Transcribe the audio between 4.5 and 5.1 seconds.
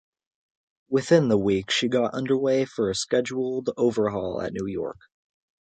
New York.